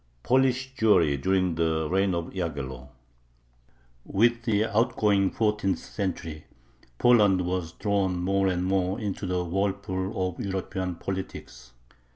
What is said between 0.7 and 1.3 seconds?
JEWRY